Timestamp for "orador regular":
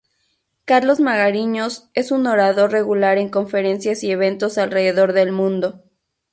2.25-3.19